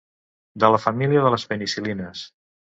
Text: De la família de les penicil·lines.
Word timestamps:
De 0.63 0.71
la 0.77 0.79
família 0.85 1.23
de 1.27 1.33
les 1.35 1.47
penicil·lines. 1.53 2.27